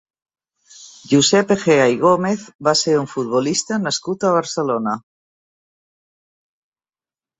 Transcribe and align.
Josep 1.09 1.51
Egea 1.55 1.83
i 1.97 1.99
Gómez 2.05 2.47
va 2.69 2.73
ser 2.81 2.95
un 3.01 3.05
futbolista 3.13 3.79
nascut 3.83 4.25
a 4.25 4.33
Barcelona. 4.37 4.97